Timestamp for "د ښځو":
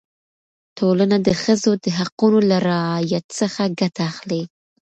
1.27-1.71